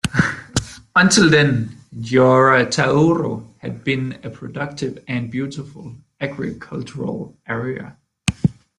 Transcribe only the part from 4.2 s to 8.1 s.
a productive and beautiful agricultural area.